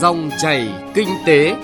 [0.00, 1.56] Dòng chảy kinh tế.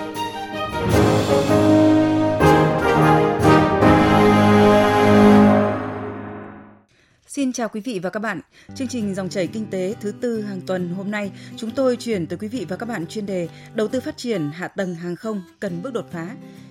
[7.26, 8.40] Xin chào quý vị và các bạn.
[8.74, 12.26] Chương trình Dòng chảy kinh tế thứ tư hàng tuần hôm nay, chúng tôi chuyển
[12.26, 15.16] tới quý vị và các bạn chuyên đề Đầu tư phát triển hạ tầng hàng
[15.16, 16.28] không cần bước đột phá,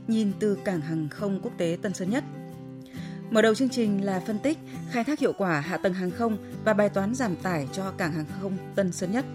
[0.07, 2.23] nhìn từ cảng hàng không quốc tế Tân Sơn Nhất.
[3.29, 4.57] Mở đầu chương trình là phân tích
[4.91, 8.13] khai thác hiệu quả hạ tầng hàng không và bài toán giảm tải cho cảng
[8.13, 9.25] hàng không Tân Sơn Nhất.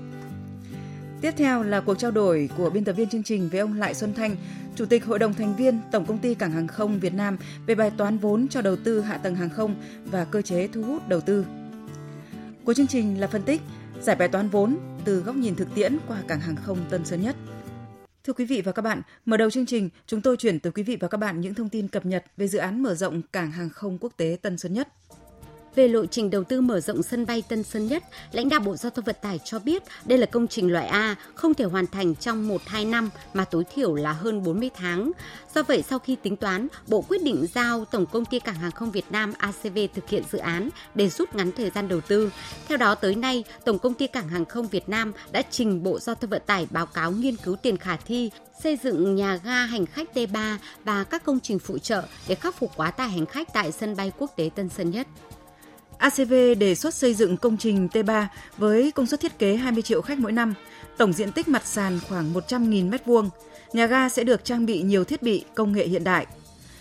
[1.20, 3.94] Tiếp theo là cuộc trao đổi của biên tập viên chương trình với ông Lại
[3.94, 4.36] Xuân Thanh,
[4.76, 7.74] Chủ tịch Hội đồng thành viên Tổng công ty Cảng hàng không Việt Nam về
[7.74, 11.08] bài toán vốn cho đầu tư hạ tầng hàng không và cơ chế thu hút
[11.08, 11.46] đầu tư.
[12.64, 13.60] Cuối chương trình là phân tích
[14.02, 17.22] giải bài toán vốn từ góc nhìn thực tiễn qua cảng hàng không Tân Sơn
[17.22, 17.36] Nhất.
[18.24, 20.82] Thưa quý vị và các bạn, mở đầu chương trình, chúng tôi chuyển tới quý
[20.82, 23.50] vị và các bạn những thông tin cập nhật về dự án mở rộng cảng
[23.50, 24.88] hàng không quốc tế Tân Sơn Nhất.
[25.74, 28.76] Về lộ trình đầu tư mở rộng sân bay Tân Sơn Nhất, lãnh đạo Bộ
[28.76, 31.86] Giao thông Vận tải cho biết đây là công trình loại A, không thể hoàn
[31.86, 35.12] thành trong 1-2 năm mà tối thiểu là hơn 40 tháng.
[35.54, 38.70] Do vậy, sau khi tính toán, Bộ quyết định giao Tổng công ty Cảng hàng
[38.70, 42.30] không Việt Nam ACV thực hiện dự án để rút ngắn thời gian đầu tư.
[42.68, 45.98] Theo đó, tới nay, Tổng công ty Cảng hàng không Việt Nam đã trình Bộ
[45.98, 48.30] Giao thông Vận tải báo cáo nghiên cứu tiền khả thi
[48.62, 52.54] xây dựng nhà ga hành khách T3 và các công trình phụ trợ để khắc
[52.54, 55.06] phục quá tải hành khách tại sân bay quốc tế Tân Sơn Nhất.
[55.98, 60.02] ACV đề xuất xây dựng công trình T3 với công suất thiết kế 20 triệu
[60.02, 60.54] khách mỗi năm,
[60.96, 63.28] tổng diện tích mặt sàn khoảng 100.000 m2.
[63.72, 66.26] Nhà ga sẽ được trang bị nhiều thiết bị công nghệ hiện đại.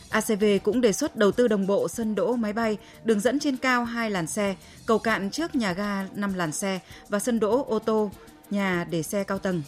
[0.10, 3.58] ACV cũng đề xuất đầu tư đồng bộ sân đỗ máy bay, đường dẫn trên
[3.58, 6.80] cao 2 làn xe, cầu cạn trước nhà ga 5 làn xe
[7.10, 8.12] và sân đỗ ô tô,
[8.50, 9.64] nhà để xe cao tầng.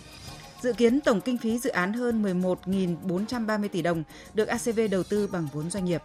[0.61, 5.27] Dự kiến tổng kinh phí dự án hơn 11.430 tỷ đồng được ACV đầu tư
[5.27, 6.01] bằng vốn doanh nghiệp.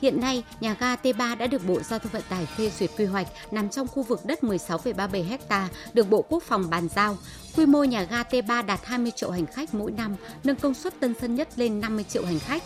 [0.00, 3.04] Hiện nay, nhà ga T3 đã được Bộ Giao thông Vận tải phê duyệt quy
[3.04, 7.16] hoạch nằm trong khu vực đất 16,37 ha được Bộ Quốc phòng bàn giao.
[7.56, 11.00] Quy mô nhà ga T3 đạt 20 triệu hành khách mỗi năm, nâng công suất
[11.00, 12.62] Tân Sơn Nhất lên 50 triệu hành khách.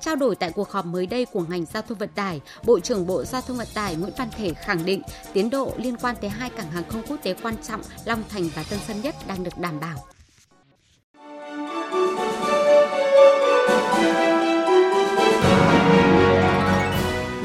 [0.00, 3.06] Trao đổi tại cuộc họp mới đây của ngành giao thông vận tải, Bộ trưởng
[3.06, 5.02] Bộ Giao thông vận tải Nguyễn Văn Thể khẳng định
[5.32, 8.48] tiến độ liên quan tới hai cảng hàng không quốc tế quan trọng Long Thành
[8.54, 10.13] và Tân Sơn Nhất đang được đảm bảo.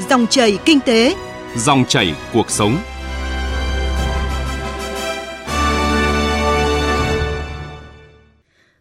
[0.10, 1.16] Dòng chảy kinh tế,
[1.58, 2.78] dòng chảy cuộc sống.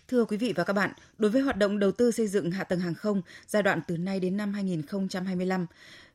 [0.09, 2.65] Thưa quý vị và các bạn, đối với hoạt động đầu tư xây dựng hạ
[2.65, 5.67] tầng hàng không giai đoạn từ nay đến năm 2025,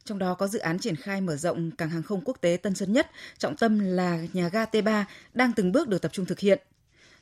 [0.04, 2.76] trong đó có dự án triển khai mở rộng cảng hàng không quốc tế Tân
[2.76, 5.04] Sơn Nhất, trọng tâm là nhà ga T3
[5.34, 6.60] đang từng bước được tập trung thực hiện.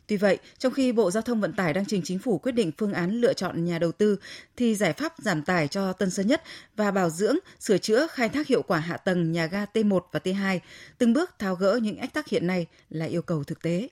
[0.08, 2.72] Tuy vậy, trong khi Bộ Giao thông Vận tải đang trình chính phủ quyết định
[2.78, 4.18] phương án lựa chọn nhà đầu tư,
[4.58, 6.44] thì giải pháp giảm tải cho Tân Sơn Nhất
[6.76, 10.20] và bảo dưỡng, sửa chữa, khai thác hiệu quả hạ tầng nhà ga T1 và
[10.24, 10.60] T2,
[10.98, 13.90] từng bước tháo gỡ những ách tắc hiện nay là yêu cầu thực tế.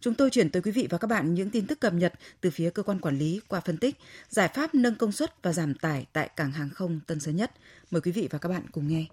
[0.00, 2.50] Chúng tôi chuyển tới quý vị và các bạn những tin tức cập nhật từ
[2.50, 3.96] phía cơ quan quản lý qua phân tích,
[4.28, 7.52] giải pháp nâng công suất và giảm tải tại cảng hàng không Tân Sơn Nhất.
[7.90, 9.04] Mời quý vị và các bạn cùng nghe.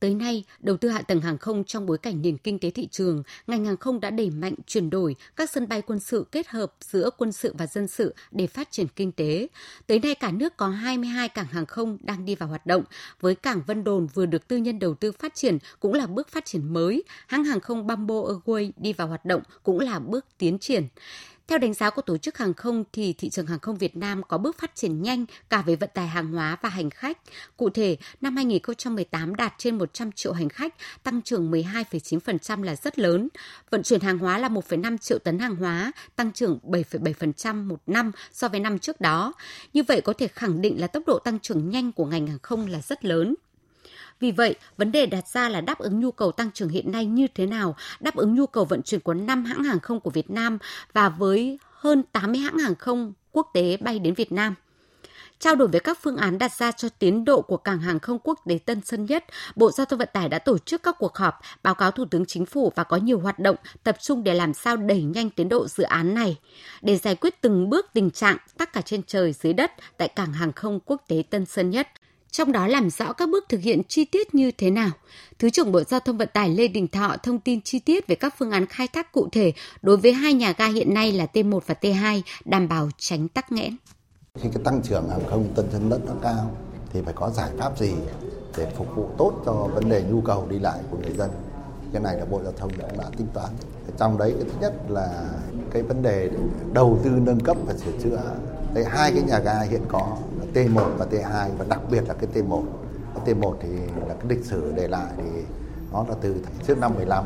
[0.00, 2.88] Tới nay, đầu tư hạ tầng hàng không trong bối cảnh nền kinh tế thị
[2.90, 6.48] trường, ngành hàng không đã đẩy mạnh chuyển đổi các sân bay quân sự kết
[6.48, 9.48] hợp giữa quân sự và dân sự để phát triển kinh tế.
[9.86, 12.84] Tới nay, cả nước có 22 cảng hàng không đang đi vào hoạt động,
[13.20, 16.28] với cảng Vân Đồn vừa được tư nhân đầu tư phát triển cũng là bước
[16.28, 17.04] phát triển mới.
[17.26, 20.88] Hãng hàng không Bamboo Airways đi vào hoạt động cũng là bước tiến triển.
[21.48, 24.22] Theo đánh giá của Tổ chức Hàng không thì thị trường hàng không Việt Nam
[24.22, 27.18] có bước phát triển nhanh cả về vận tải hàng hóa và hành khách.
[27.56, 32.98] Cụ thể, năm 2018 đạt trên 100 triệu hành khách, tăng trưởng 12,9% là rất
[32.98, 33.28] lớn.
[33.70, 38.12] Vận chuyển hàng hóa là 1,5 triệu tấn hàng hóa, tăng trưởng 7,7% một năm
[38.32, 39.32] so với năm trước đó.
[39.72, 42.38] Như vậy có thể khẳng định là tốc độ tăng trưởng nhanh của ngành hàng
[42.42, 43.34] không là rất lớn.
[44.20, 47.06] Vì vậy, vấn đề đặt ra là đáp ứng nhu cầu tăng trưởng hiện nay
[47.06, 50.10] như thế nào, đáp ứng nhu cầu vận chuyển của 5 hãng hàng không của
[50.10, 50.58] Việt Nam
[50.92, 54.54] và với hơn 80 hãng hàng không quốc tế bay đến Việt Nam.
[55.38, 58.18] Trao đổi về các phương án đặt ra cho tiến độ của cảng hàng không
[58.18, 59.24] quốc tế Tân Sơn Nhất,
[59.56, 62.26] Bộ Giao thông Vận tải đã tổ chức các cuộc họp, báo cáo Thủ tướng
[62.26, 65.48] Chính phủ và có nhiều hoạt động tập trung để làm sao đẩy nhanh tiến
[65.48, 66.36] độ dự án này,
[66.82, 70.32] để giải quyết từng bước tình trạng tắc cả trên trời dưới đất tại cảng
[70.32, 71.88] hàng không quốc tế Tân Sơn Nhất
[72.30, 74.90] trong đó làm rõ các bước thực hiện chi tiết như thế nào.
[75.38, 78.14] Thứ trưởng Bộ Giao thông Vận tải Lê Đình Thọ thông tin chi tiết về
[78.14, 79.52] các phương án khai thác cụ thể
[79.82, 83.52] đối với hai nhà ga hiện nay là T1 và T2 đảm bảo tránh tắc
[83.52, 83.76] nghẽn.
[84.34, 86.56] Khi cái tăng trưởng hàng không Tân sân đất nó cao,
[86.92, 87.92] thì phải có giải pháp gì
[88.56, 91.30] để phục vụ tốt cho vấn đề nhu cầu đi lại của người dân.
[91.92, 93.48] Cái này là Bộ Giao thông cũng đã tính toán.
[93.98, 95.30] Trong đấy, cái thứ nhất là
[95.70, 96.30] cái vấn đề
[96.72, 98.20] đầu tư nâng cấp và sửa chữa.
[98.78, 100.16] Đây hai cái nhà ga hiện có
[100.54, 102.62] T1 và T2 và đặc biệt là cái T1
[103.14, 103.68] cái T1 thì
[104.08, 105.42] là cái lịch sử để lại thì
[105.92, 106.36] nó là từ
[106.66, 107.24] trước năm 15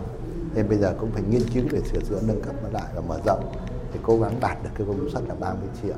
[0.55, 3.01] nên bây giờ cũng phải nghiên cứu để sửa chữa, nâng cấp nó lại và
[3.01, 3.53] mở rộng.
[3.93, 5.95] Thì cố gắng đạt được cái công suất là 30 triệu.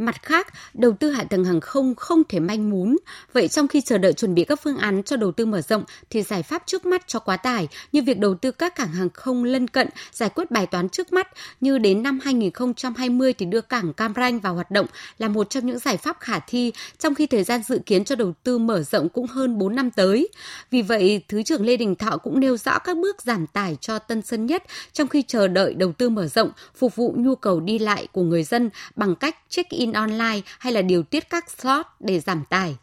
[0.00, 2.96] Mặt khác, đầu tư hạ tầng hàng không không thể manh mún.
[3.32, 5.84] Vậy trong khi chờ đợi chuẩn bị các phương án cho đầu tư mở rộng
[6.10, 9.08] thì giải pháp trước mắt cho quá tải như việc đầu tư các cảng hàng
[9.14, 11.28] không lân cận giải quyết bài toán trước mắt
[11.60, 14.86] như đến năm 2020 thì đưa cảng Cam Ranh vào hoạt động
[15.18, 18.16] là một trong những giải pháp khả thi trong khi thời gian dự kiến cho
[18.16, 20.28] đầu tư mở rộng cũng hơn 4 năm tới.
[20.70, 23.98] Vì vậy, Thứ trưởng Lê Đình Thọ cũng nêu rõ các bước giảm tải cho
[23.98, 24.62] Tân Sơn Nhất
[24.92, 28.22] trong khi chờ đợi đầu tư mở rộng phục vụ nhu cầu đi lại của
[28.22, 32.44] người dân bằng cách check-in in online hay là điều tiết các slot để giảm
[32.50, 32.76] tải.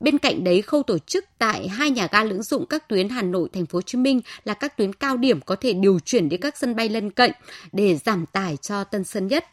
[0.00, 3.22] Bên cạnh đấy, khâu tổ chức tại hai nhà ga lưỡng dụng các tuyến Hà
[3.22, 6.28] Nội, Thành phố Hồ Chí Minh là các tuyến cao điểm có thể điều chuyển
[6.28, 7.32] đến các sân bay lân cận
[7.72, 9.44] để giảm tải cho Tân Sơn Nhất.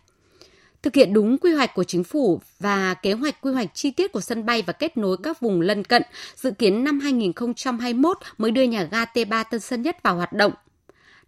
[0.82, 4.12] Thực hiện đúng quy hoạch của chính phủ và kế hoạch quy hoạch chi tiết
[4.12, 6.02] của sân bay và kết nối các vùng lân cận,
[6.36, 10.52] dự kiến năm 2021 mới đưa nhà ga T3 Tân Sơn Nhất vào hoạt động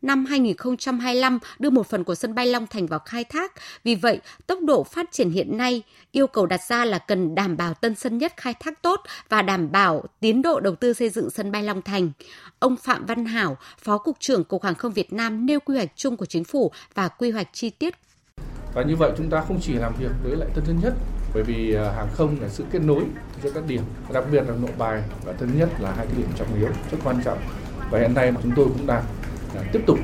[0.02, 3.54] năm 2025 đưa một phần của sân bay Long Thành vào khai thác.
[3.84, 7.58] Vì vậy, tốc độ phát triển hiện nay yêu cầu đặt ra là cần đảm
[7.58, 11.10] bảo Tân Sơn Nhất khai thác tốt và đảm bảo tiến độ đầu tư xây
[11.10, 12.12] dựng sân bay Long Thành.
[12.60, 15.92] Ông Phạm Văn Hảo, Phó Cục trưởng Cục Hàng không Việt Nam nêu quy hoạch
[15.96, 17.96] chung của chính phủ và quy hoạch chi tiết.
[18.74, 20.94] Và như vậy chúng ta không chỉ làm việc với lại Tân Sơn Nhất
[21.34, 23.04] bởi vì à, hàng không là sự kết nối
[23.44, 23.82] giữa các điểm,
[24.14, 26.98] đặc biệt là nội bài và Tân Nhất là hai cái điểm trọng yếu rất
[27.04, 27.38] quan trọng.
[27.92, 29.04] Và hiện nay chúng tôi cũng đang
[29.58, 30.00] là tiếp tục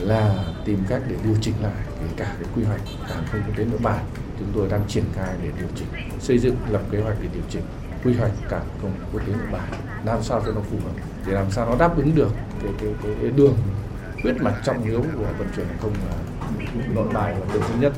[0.00, 3.56] là tìm cách để điều chỉnh lại kể cả cái quy hoạch cảng không quốc
[3.56, 4.00] tế nội bài
[4.38, 5.88] chúng tôi đang triển khai để điều chỉnh
[6.20, 7.62] xây dựng lập kế hoạch để điều chỉnh
[8.04, 9.68] quy hoạch cảng không quốc tế nội bài
[10.04, 10.92] làm sao cho nó phù hợp?
[11.26, 12.30] Để làm sao nó đáp ứng được
[12.62, 13.56] cái cái cái, cái đường
[14.22, 15.92] huyết mạch trọng yếu của vận chuyển hàng không
[16.94, 17.92] nội bài và tân thứ nhất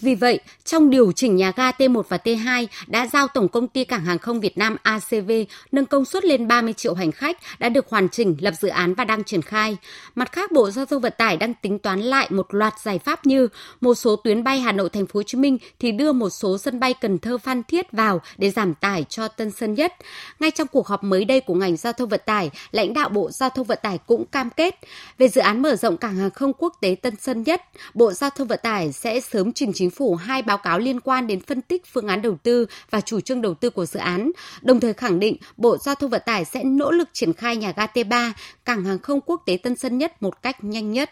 [0.00, 3.84] vì vậy, trong điều chỉnh nhà ga T1 và T2 đã giao Tổng công ty
[3.84, 5.30] Cảng hàng không Việt Nam ACV
[5.72, 8.94] nâng công suất lên 30 triệu hành khách đã được hoàn chỉnh, lập dự án
[8.94, 9.76] và đang triển khai.
[10.14, 13.26] Mặt khác, Bộ Giao thông Vận tải đang tính toán lại một loạt giải pháp
[13.26, 13.48] như
[13.80, 16.58] một số tuyến bay Hà Nội Thành phố Hồ Chí Minh thì đưa một số
[16.58, 19.92] sân bay Cần Thơ Phan Thiết vào để giảm tải cho Tân Sơn Nhất.
[20.40, 23.30] Ngay trong cuộc họp mới đây của ngành giao thông vận tải, lãnh đạo Bộ
[23.30, 24.74] Giao thông Vận tải cũng cam kết
[25.18, 27.62] về dự án mở rộng cảng hàng không quốc tế Tân Sơn Nhất,
[27.94, 31.00] Bộ Giao thông Vận tải sẽ sớm trình chính chính phủ hai báo cáo liên
[31.00, 34.00] quan đến phân tích phương án đầu tư và chủ trương đầu tư của dự
[34.00, 34.30] án,
[34.62, 37.72] đồng thời khẳng định Bộ Giao thông Vận tải sẽ nỗ lực triển khai nhà
[37.76, 38.32] ga T3,
[38.64, 41.10] cảng hàng không quốc tế Tân Sơn Nhất một cách nhanh nhất.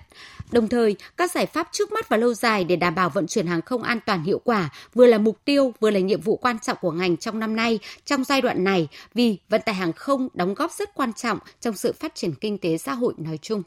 [0.52, 3.46] Đồng thời, các giải pháp trước mắt và lâu dài để đảm bảo vận chuyển
[3.46, 6.58] hàng không an toàn hiệu quả vừa là mục tiêu vừa là nhiệm vụ quan
[6.58, 10.28] trọng của ngành trong năm nay, trong giai đoạn này vì vận tải hàng không
[10.34, 13.62] đóng góp rất quan trọng trong sự phát triển kinh tế xã hội nói chung.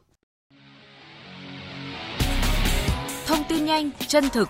[3.25, 4.49] Thông tin nhanh, chân thực,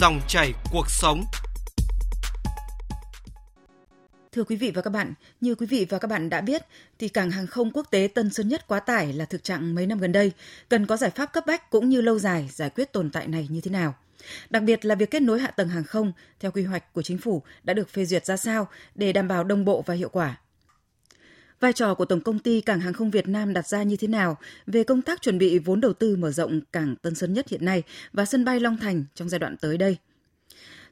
[0.00, 1.24] dòng chảy cuộc sống.
[4.32, 6.62] Thưa quý vị và các bạn, như quý vị và các bạn đã biết,
[6.98, 9.86] thì cảng hàng không quốc tế Tân Sơn Nhất quá tải là thực trạng mấy
[9.86, 10.32] năm gần đây,
[10.68, 13.46] cần có giải pháp cấp bách cũng như lâu dài giải quyết tồn tại này
[13.50, 13.94] như thế nào.
[14.50, 17.18] Đặc biệt là việc kết nối hạ tầng hàng không theo quy hoạch của chính
[17.18, 20.40] phủ đã được phê duyệt ra sao để đảm bảo đồng bộ và hiệu quả.
[21.62, 24.08] Vai trò của Tổng công ty Cảng hàng không Việt Nam đặt ra như thế
[24.08, 27.48] nào về công tác chuẩn bị vốn đầu tư mở rộng cảng Tân Sơn Nhất
[27.48, 29.96] hiện nay và sân bay Long Thành trong giai đoạn tới đây?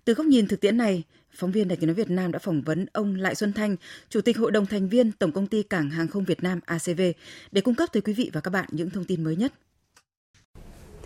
[0.04, 1.02] Từ góc nhìn thực tiễn này,
[1.34, 3.76] phóng viên Đài tiếng nói Việt Nam đã phỏng vấn ông Lại Xuân Thanh,
[4.08, 7.00] Chủ tịch Hội đồng thành viên Tổng công ty Cảng hàng không Việt Nam ACV
[7.52, 9.52] để cung cấp tới quý vị và các bạn những thông tin mới nhất.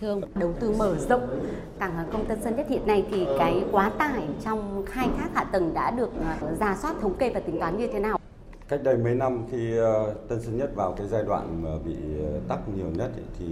[0.00, 1.46] Thưa ông, đầu tư mở rộng
[1.80, 5.28] cảng hàng không Tân Sơn Nhất hiện nay thì cái quá tải trong khai thác
[5.34, 8.20] hạ tầng đã được ờ, giả soát thống kê và tính toán như thế nào?
[8.68, 11.96] Cách đây mấy năm khi ờ, Tân Sơn Nhất vào cái giai đoạn mà bị
[12.18, 13.46] ờ, tắc nhiều nhất ấy, thì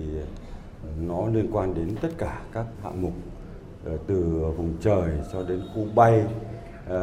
[0.82, 3.12] ờ, nó liên quan đến tất cả các hạng mục
[4.06, 4.22] từ
[4.56, 6.24] vùng trời cho đến khu bay,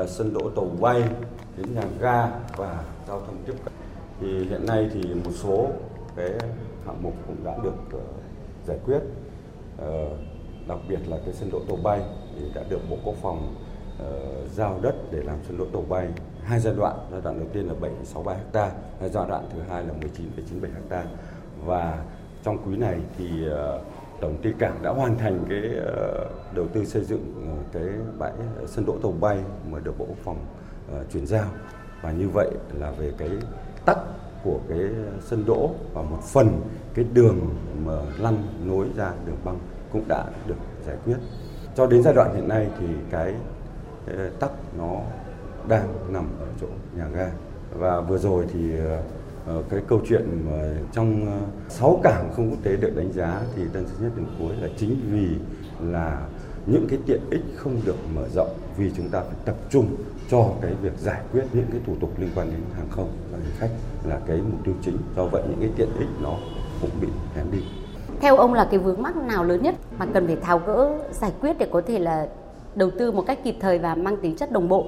[0.08, 1.04] sân đỗ tàu bay
[1.58, 3.74] đến nhà ga và giao thông tiếp cận.
[4.22, 5.68] Thì hiện nay thì một số
[6.16, 6.30] cái
[6.86, 8.00] hạng mục cũng đã được
[8.68, 9.00] giải quyết.
[10.68, 12.02] Đặc biệt là cái sân đỗ tàu bay
[12.36, 13.56] thì đã được Bộ Quốc phòng
[14.56, 16.08] giao đất để làm sân đỗ tàu bay
[16.44, 19.94] hai giai đoạn giai đoạn đầu tiên là 763 ha giai đoạn thứ hai là
[19.94, 21.06] 19,97 ha
[21.66, 22.04] và
[22.44, 23.82] trong quý này thì ờ,
[24.22, 28.32] tổng ty cảng đã hoàn thành cái ờ, đầu tư xây dựng ờ, cái bãi
[28.68, 29.38] sân đỗ tàu bay
[29.72, 30.38] mà được bộ quốc phòng
[31.14, 31.48] chuyển giao.
[32.02, 33.30] Và như vậy là về cái
[33.86, 33.98] tắc
[34.44, 34.80] của cái
[35.22, 36.62] sân đỗ và một phần
[36.94, 37.40] cái đường
[37.86, 39.60] mà lăn nối ra đường băng
[39.92, 40.56] cũng đã được
[40.86, 41.18] giải quyết.
[41.76, 43.34] Cho đến giai đoạn hiện nay thì cái
[44.40, 45.02] tắc nó
[45.70, 47.32] đang nằm ở chỗ nhà ga
[47.74, 48.60] và vừa rồi thì
[49.46, 53.42] ờ, cái câu chuyện mà trong ờ, 6 cảng không quốc tế được đánh giá
[53.56, 55.28] thì Tân Sơn Nhất đến cuối là chính vì
[55.92, 56.22] là
[56.66, 59.96] những cái tiện ích không được mở rộng vì chúng ta phải tập trung
[60.30, 63.38] cho cái việc giải quyết những cái thủ tục liên quan đến hàng không và
[63.38, 63.70] hành khách
[64.10, 64.98] là cái mục tiêu chính.
[65.16, 66.34] Do vậy những cái tiện ích nó
[66.82, 67.60] cũng bị hém đi.
[68.22, 71.32] Theo ông là cái vướng mắc nào lớn nhất mà cần phải tháo gỡ, giải
[71.42, 72.28] quyết để có thể là
[72.76, 74.86] đầu tư một cách kịp thời và mang tính chất đồng bộ?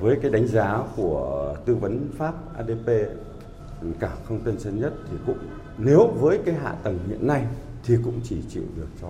[0.00, 2.88] Với cái đánh giá của tư vấn Pháp ADP
[4.00, 5.38] cảng không Tân Sơn Nhất thì cũng
[5.78, 7.46] nếu với cái hạ tầng hiện nay
[7.84, 9.08] thì cũng chỉ chịu được cho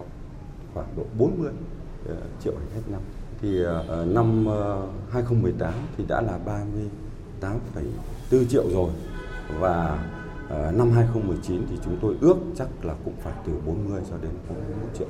[0.75, 1.53] khoảng độ 40
[2.09, 3.01] ờ, triệu hành khách năm.
[3.43, 4.47] Thì ờ, ờ, năm
[5.11, 6.39] 2018 thì đã là
[7.41, 8.91] 38,4 triệu rồi
[9.61, 10.07] và
[10.73, 14.99] năm 2019 thì chúng tôi ước chắc là cũng phải từ 40 cho đến 41
[14.99, 15.09] triệu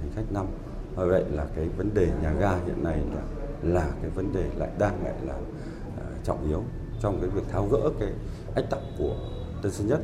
[0.00, 0.46] hành khách năm.
[0.94, 3.22] Vậy là cái vấn đề nhà ga hiện nay là
[3.62, 6.62] là cái vấn đề lại đang lại là uh, trọng yếu
[7.00, 8.08] trong cái việc tháo gỡ cái
[8.54, 9.14] ách tắc của
[9.62, 10.00] Tân Sơn Nhất.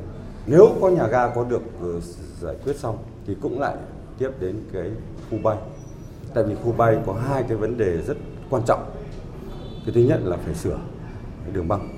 [0.47, 1.63] Nếu có nhà ga có được
[1.97, 2.03] uh,
[2.41, 3.77] giải quyết xong thì cũng lại
[4.19, 4.91] tiếp đến cái
[5.31, 5.59] khu bay.
[6.35, 8.17] Tại vì khu bay có hai cái vấn đề rất
[8.51, 8.91] quan trọng.
[9.85, 10.79] Cái thứ nhất là phải sửa
[11.45, 11.89] cái đường băng.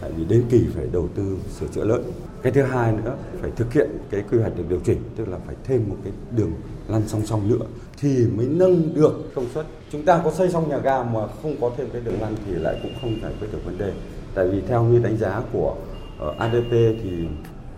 [0.00, 2.12] Tại vì đến kỳ phải đầu tư sửa chữa lớn.
[2.42, 5.38] Cái thứ hai nữa phải thực hiện cái quy hoạch được điều chỉnh, tức là
[5.46, 6.52] phải thêm một cái đường
[6.88, 7.66] lăn song song nữa
[8.00, 9.66] thì mới nâng được công suất.
[9.92, 12.52] Chúng ta có xây xong nhà ga mà không có thêm cái đường lăn thì
[12.52, 13.92] lại cũng không giải quyết được vấn đề.
[14.34, 15.76] Tại vì theo như đánh giá của
[16.18, 17.28] ờ, ADP thì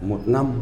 [0.01, 0.53] một năm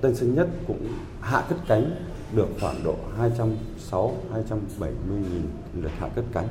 [0.00, 0.86] Tân Sơn Nhất cũng
[1.20, 1.90] hạ cất cánh
[2.36, 5.42] được khoảng độ 260 270 nghìn
[5.82, 6.48] lượt hạ cất cánh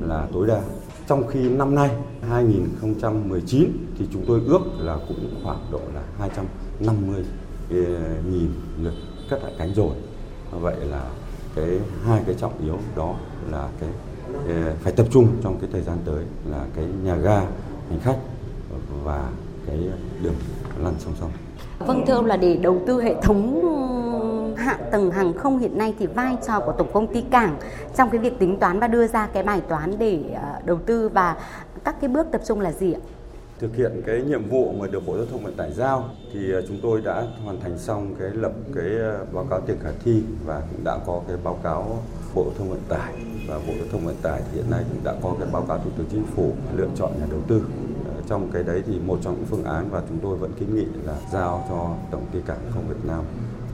[0.00, 0.62] là tối đa.
[1.10, 1.90] Trong khi năm nay
[2.28, 7.24] 2019 thì chúng tôi ước là cũng khoảng độ là 250
[7.70, 7.76] ờ,
[8.30, 8.50] nghìn
[8.82, 8.92] lượt
[9.30, 9.94] cất hạ cánh rồi.
[10.50, 11.10] Vậy là
[11.54, 13.14] cái, hai cái trọng yếu đó
[13.50, 13.90] là cái
[14.48, 17.40] ờ, phải tập trung trong cái thời gian tới là cái nhà ga,
[17.88, 18.18] hành khách
[19.04, 19.30] và
[19.66, 19.78] cái
[20.22, 20.34] đường
[20.84, 21.30] lăn song song.
[21.78, 23.60] Vâng thưa ông, là để đầu tư hệ thống
[24.60, 27.56] hạ tầng hàng không hiện nay thì vai trò của tổng công ty cảng
[27.96, 31.08] trong cái việc tính toán và đưa ra cái bài toán để ờ, đầu tư
[31.08, 31.36] và
[31.84, 33.00] các cái bước tập trung là gì ạ?
[33.58, 36.62] Thực hiện cái nhiệm vụ mà được Bộ Giao thông Vận tải giao thì ờ,
[36.68, 40.22] chúng tôi đã hoàn thành xong cái lập cái ờ, báo cáo tiền khả thi
[40.46, 41.98] và cũng đã có cái báo cáo
[42.34, 43.14] Bộ Giao thông Vận tải.
[43.48, 45.78] Và Bộ Giao thông Vận tải thì hiện nay cũng đã có cái báo cáo
[45.78, 47.64] Thủ tướng Chính phủ lựa chọn nhà đầu tư.
[48.28, 50.86] Trong cái đấy thì một trong những phương án và chúng tôi vẫn kiến nghị
[51.06, 53.24] là giao cho tổng ty cảng không Việt Nam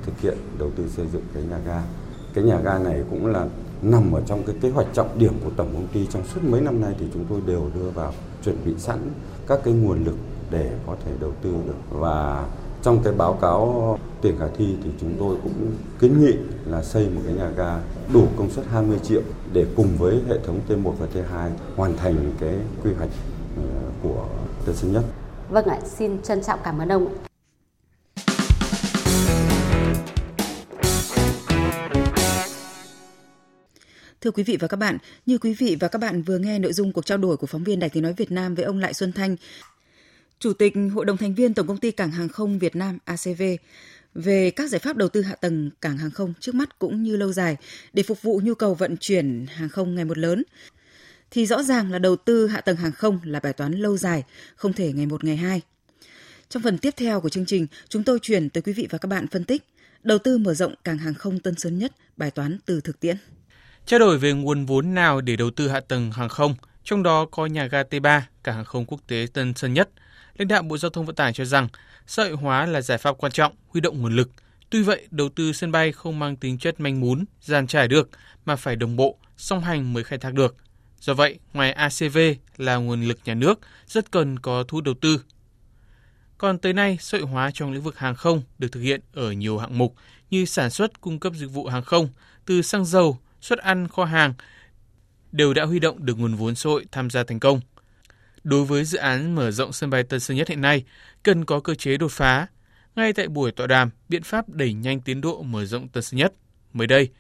[0.07, 1.83] thực hiện đầu tư xây dựng cái nhà ga.
[2.35, 3.47] Cái nhà ga này cũng là
[3.83, 6.61] nằm ở trong cái kế hoạch trọng điểm của tổng công ty trong suốt mấy
[6.61, 8.13] năm nay thì chúng tôi đều đưa vào
[8.45, 8.99] chuẩn bị sẵn
[9.47, 10.17] các cái nguồn lực
[10.51, 12.47] để có thể đầu tư được và
[12.83, 16.33] trong cái báo cáo tiền khả thi thì chúng tôi cũng kiến nghị
[16.65, 17.79] là xây một cái nhà ga
[18.13, 19.23] đủ công suất 20 triệu
[19.53, 23.11] để cùng với hệ thống T1 và T2 hoàn thành cái quy hoạch
[23.57, 23.63] ờ,
[24.03, 24.27] của
[24.67, 25.05] Tân Sơn Nhất.
[25.51, 27.26] Vâng ạ, xin trân trọng cảm ơn ông.
[34.27, 36.73] Thưa quý vị và các bạn, như quý vị và các bạn vừa nghe nội
[36.73, 38.95] dung cuộc trao đổi của phóng viên Đài Tiếng Nói Việt Nam với ông Lại
[38.95, 39.37] Xuân Thanh,
[40.39, 43.43] Chủ tịch Hội đồng thành viên Tổng công ty Cảng hàng không Việt Nam ACV
[44.15, 47.17] về các giải pháp đầu tư hạ tầng cảng hàng không trước mắt cũng như
[47.17, 47.57] lâu dài
[47.93, 50.43] để phục vụ nhu cầu vận chuyển hàng không ngày một lớn
[51.31, 54.25] thì rõ ràng là đầu tư hạ tầng hàng không là bài toán lâu dài,
[54.57, 55.61] không thể ngày một ngày hai.
[56.49, 59.07] Trong phần tiếp theo của chương trình, chúng tôi chuyển tới quý vị và các
[59.07, 59.63] bạn phân tích
[60.03, 63.17] đầu tư mở rộng cảng hàng không Tân Sơn Nhất, bài toán từ thực tiễn.
[63.87, 67.27] Trao đổi về nguồn vốn nào để đầu tư hạ tầng hàng không, trong đó
[67.31, 69.91] có nhà ga T3, cảng hàng không quốc tế Tân Sơn Nhất,
[70.39, 71.69] lãnh đạo Bộ Giao thông Vận tải cho rằng
[72.07, 74.31] xã hội hóa là giải pháp quan trọng, huy động nguồn lực.
[74.71, 78.09] Tuy vậy, đầu tư sân bay không mang tính chất manh mún, giàn trải được,
[78.45, 80.57] mà phải đồng bộ, song hành mới khai thác được.
[81.01, 82.19] Do vậy, ngoài ACV
[82.57, 85.21] là nguồn lực nhà nước, rất cần có thu đầu tư.
[86.39, 89.33] Còn tới nay, xã hội hóa trong lĩnh vực hàng không được thực hiện ở
[89.33, 89.95] nhiều hạng mục
[90.31, 92.09] như sản xuất cung cấp dịch vụ hàng không,
[92.47, 94.35] từ xăng dầu, xuất ăn, kho hàng,
[95.33, 97.61] đều đã huy động được nguồn vốn xã hội tham gia thành công.
[98.45, 100.85] Đối với dự án mở rộng sân bay Tân Sơn Nhất hiện nay,
[101.23, 102.47] cần có cơ chế đột phá.
[102.97, 106.19] Ngay tại buổi tọa đàm, biện pháp đẩy nhanh tiến độ mở rộng Tân Sơn
[106.19, 106.33] Nhất.
[106.73, 107.11] Mới đây,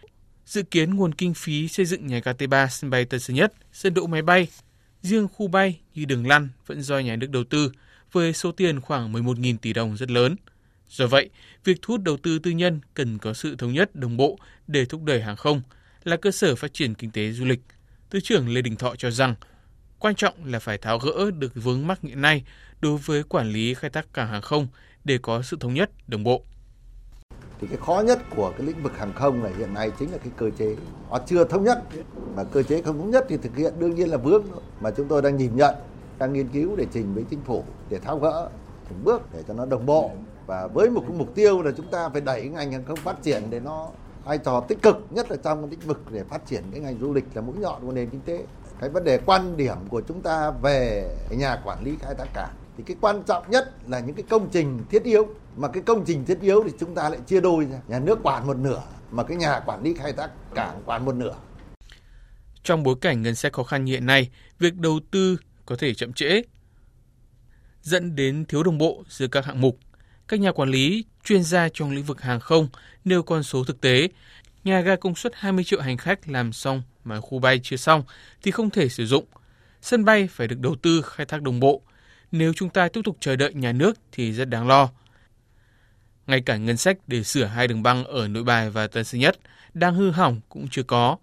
[0.46, 3.52] Dự kiến nguồn kinh phí xây dựng nhà ga T3 sân bay Tân Sơn Nhất,
[3.72, 4.48] sân đỗ máy bay,
[5.02, 7.72] riêng khu bay như đường lăn vẫn do nhà nước đầu tư
[8.12, 10.36] với số tiền khoảng 11.000 tỷ đồng rất lớn.
[10.88, 11.30] Do vậy,
[11.64, 14.84] việc thu hút đầu tư tư nhân cần có sự thống nhất đồng bộ để
[14.84, 15.62] thúc đẩy hàng không
[16.06, 17.60] là cơ sở phát triển kinh tế du lịch.
[18.10, 19.34] Thứ trưởng Lê Đình Thọ cho rằng,
[19.98, 22.44] quan trọng là phải tháo gỡ được vướng mắc hiện nay
[22.80, 24.68] đối với quản lý khai thác cảng hàng không
[25.04, 26.44] để có sự thống nhất đồng bộ.
[27.60, 30.18] thì cái khó nhất của cái lĩnh vực hàng không này hiện nay chính là
[30.18, 30.76] cái cơ chế
[31.10, 31.82] nó chưa thống nhất
[32.36, 34.44] mà cơ chế không thống nhất thì thực hiện đương nhiên là vướng
[34.80, 35.74] mà chúng tôi đang nhìn nhận
[36.18, 38.50] đang nghiên cứu để trình với chính phủ để tháo gỡ
[38.88, 40.10] từng bước để cho nó đồng bộ
[40.46, 43.22] và với một cái mục tiêu là chúng ta phải đẩy ngành hàng không phát
[43.22, 43.90] triển để nó
[44.26, 47.12] vai trò tích cực, nhất là trong lĩnh vực để phát triển cái ngành du
[47.14, 48.44] lịch là mũi nhọn của nền kinh tế.
[48.80, 52.54] Cái vấn đề quan điểm của chúng ta về nhà quản lý khai thác cảng
[52.76, 55.26] thì cái quan trọng nhất là những cái công trình thiết yếu.
[55.56, 57.78] Mà cái công trình thiết yếu thì chúng ta lại chia đôi ra.
[57.88, 61.14] Nhà nước quản một nửa, mà cái nhà quản lý khai thác cảng quản một
[61.14, 61.34] nửa.
[62.62, 65.94] Trong bối cảnh ngân sách khó khăn như hiện nay, việc đầu tư có thể
[65.94, 66.42] chậm trễ,
[67.82, 69.78] dẫn đến thiếu đồng bộ giữa các hạng mục
[70.28, 72.68] các nhà quản lý, chuyên gia trong lĩnh vực hàng không
[73.04, 74.08] nêu con số thực tế.
[74.64, 78.02] Nhà ga công suất 20 triệu hành khách làm xong mà khu bay chưa xong
[78.42, 79.24] thì không thể sử dụng.
[79.82, 81.82] Sân bay phải được đầu tư khai thác đồng bộ.
[82.32, 84.88] Nếu chúng ta tiếp tục chờ đợi nhà nước thì rất đáng lo.
[86.26, 89.20] Ngay cả ngân sách để sửa hai đường băng ở Nội Bài và Tân Sơn
[89.20, 89.38] Nhất
[89.74, 91.16] đang hư hỏng cũng chưa có.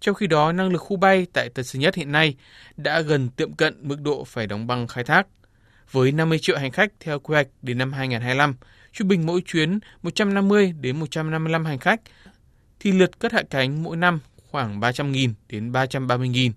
[0.00, 2.34] Trong khi đó, năng lực khu bay tại Tân Sơn Nhất hiện nay
[2.76, 5.26] đã gần tiệm cận mức độ phải đóng băng khai thác
[5.90, 8.54] với 50 triệu hành khách theo quy hoạch đến năm 2025,
[8.92, 12.00] trung bình mỗi chuyến 150 đến 155 hành khách,
[12.80, 14.20] thì lượt cất hạ cánh mỗi năm
[14.50, 16.50] khoảng 300.000 đến 330.000.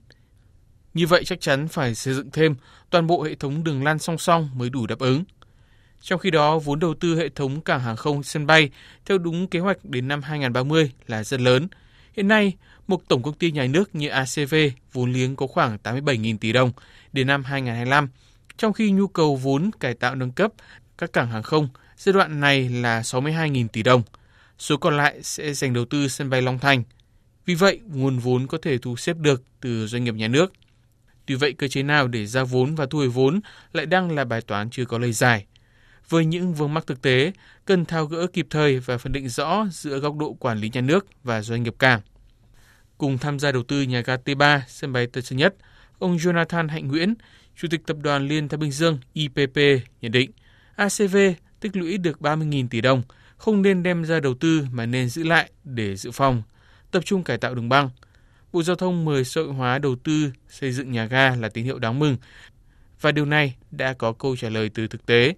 [0.94, 2.56] Như vậy chắc chắn phải xây dựng thêm
[2.90, 5.24] toàn bộ hệ thống đường lăn song song mới đủ đáp ứng.
[6.02, 8.70] Trong khi đó, vốn đầu tư hệ thống cảng hàng không sân bay
[9.06, 11.68] theo đúng kế hoạch đến năm 2030 là rất lớn.
[12.14, 12.54] Hiện nay,
[12.88, 14.56] một tổng công ty nhà nước như ACV
[14.94, 16.72] vốn liếng có khoảng 87.000 tỷ đồng
[17.14, 18.10] đến năm 2025
[18.58, 20.54] trong khi nhu cầu vốn cải tạo nâng cấp
[20.98, 21.68] các cảng hàng không
[21.98, 24.02] giai đoạn này là 62.000 tỷ đồng.
[24.58, 26.84] Số còn lại sẽ dành đầu tư sân bay Long Thành.
[27.46, 30.54] Vì vậy, nguồn vốn có thể thu xếp được từ doanh nghiệp nhà nước.
[31.26, 33.42] Tuy vậy, cơ chế nào để ra vốn và thu hồi vốn
[33.74, 35.46] lại đang là bài toán chưa có lời giải.
[36.10, 37.32] Với những vướng mắc thực tế,
[37.66, 40.82] cần thao gỡ kịp thời và phân định rõ giữa góc độ quản lý nhà
[40.82, 42.02] nước và doanh nghiệp cảng.
[42.98, 45.56] Cùng tham gia đầu tư nhà ga T3 sân bay Tân Sơn Nhất,
[46.00, 47.14] ông Jonathan Hạnh Nguyễn,
[47.56, 49.58] Chủ tịch Tập đoàn Liên Thái Bình Dương IPP
[50.02, 50.32] nhận định
[50.76, 51.18] ACV
[51.60, 53.04] tích lũy được 30.000 tỷ đồng,
[53.38, 56.44] không nên đem ra đầu tư mà nên giữ lại để dự phòng,
[56.92, 57.90] tập trung cải tạo đường băng.
[58.54, 61.66] Bộ Giao thông mời xã hội hóa đầu tư xây dựng nhà ga là tín
[61.66, 62.18] hiệu đáng mừng
[63.02, 65.36] và điều này đã có câu trả lời từ thực tế.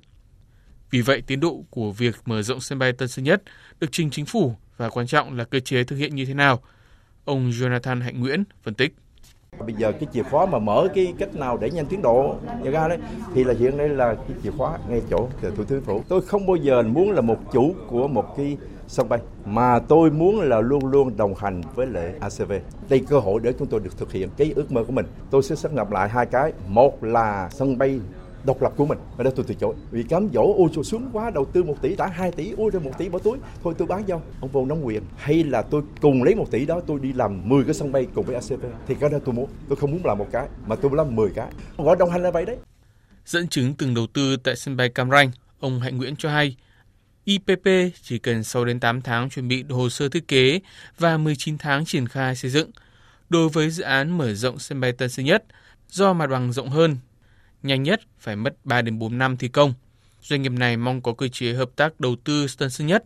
[0.91, 3.43] Vì vậy, tiến độ của việc mở rộng sân bay Tân Sơn Nhất
[3.80, 6.63] được trình chính phủ và quan trọng là cơ chế thực hiện như thế nào.
[7.25, 8.93] Ông Jonathan Hạnh Nguyễn phân tích.
[9.60, 12.72] Bây giờ cái chìa khóa mà mở cái cách nào để nhanh tiến độ nhà
[12.72, 12.98] ga đấy
[13.34, 16.02] thì là hiện nay là cái chìa khóa ngay chỗ thủ tướng phủ.
[16.10, 20.12] Tôi không bao giờ muốn là một chủ của một cái sân bay, mà tôi
[20.12, 22.52] muốn là luôn luôn đồng hành với lệ ACV.
[22.89, 25.06] Đây cơ hội để chúng tôi được thực hiện cái ước mơ của mình.
[25.30, 26.54] Tôi sẽ xác lập lại hai cái.
[26.68, 28.00] Một là sân bay
[28.45, 28.97] độc lập của mình.
[29.17, 29.75] Và đó tôi từ chối.
[29.91, 32.71] Vì cám dỗ ôi trời xuống quá đầu tư một tỷ đã 2 tỷ ôi
[32.73, 33.38] ra một tỷ bỏ túi.
[33.63, 35.03] Thôi tôi bán cho ông vô nắm quyền.
[35.17, 38.08] Hay là tôi cùng lấy một tỷ đó tôi đi làm 10 cái sân bay
[38.15, 39.49] cùng với ACV thì cái đó tôi muốn.
[39.69, 41.47] Tôi không muốn làm một cái mà tôi muốn làm 10 cái.
[41.77, 42.58] Gọi đồng hành là vậy đấy.
[43.25, 46.55] Dẫn chứng từng đầu tư tại sân bay Cam Ranh ông Hạnh Nguyễn cho hay
[47.25, 50.60] IPP chỉ cần 6 đến 8 tháng chuẩn bị hồ sơ thiết kế
[50.99, 52.71] và 19 tháng triển khai xây dựng.
[53.29, 55.43] Đối với dự án mở rộng sân bay Tân Sơn Nhất,
[55.89, 56.97] do mặt bằng rộng hơn
[57.65, 59.73] nhanh nhất phải mất 3 đến 4 năm thi công.
[60.21, 63.06] Doanh nghiệp này mong có cơ chế hợp tác đầu tư Tân sinh Nhất.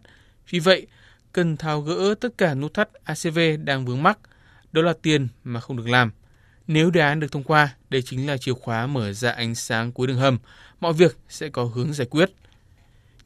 [0.50, 0.88] Vì vậy,
[1.34, 4.20] cần tháo gỡ tất cả nút thắt ACV đang vướng mắc,
[4.72, 6.12] đó là tiền mà không được làm.
[6.68, 9.92] Nếu đề án được thông qua, đây chính là chìa khóa mở ra ánh sáng
[9.92, 10.38] cuối đường hầm,
[10.80, 12.32] mọi việc sẽ có hướng giải quyết.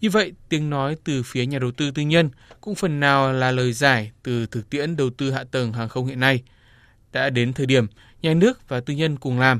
[0.01, 2.29] Như vậy, tiếng nói từ phía nhà đầu tư tư nhân
[2.61, 6.05] cũng phần nào là lời giải từ thực tiễn đầu tư hạ tầng hàng không
[6.05, 6.43] hiện nay.
[7.11, 7.87] Đã đến thời điểm
[8.21, 9.59] nhà nước và tư nhân cùng làm.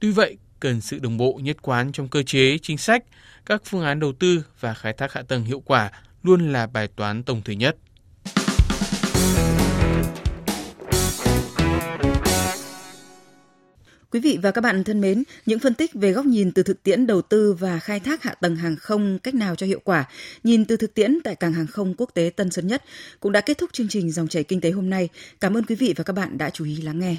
[0.00, 3.04] Tuy vậy, cần sự đồng bộ nhất quán trong cơ chế, chính sách,
[3.46, 5.90] các phương án đầu tư và khai thác hạ tầng hiệu quả
[6.22, 7.76] luôn là bài toán tổng thể nhất.
[14.12, 16.82] Quý vị và các bạn thân mến, những phân tích về góc nhìn từ thực
[16.82, 20.04] tiễn đầu tư và khai thác hạ tầng hàng không cách nào cho hiệu quả,
[20.44, 22.82] nhìn từ thực tiễn tại cảng hàng không quốc tế Tân Sơn Nhất
[23.20, 25.08] cũng đã kết thúc chương trình dòng chảy kinh tế hôm nay.
[25.40, 27.16] Cảm ơn quý vị và các bạn đã chú ý lắng nghe.